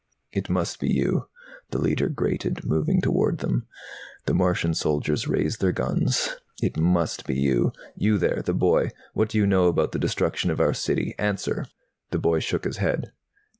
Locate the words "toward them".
3.01-3.67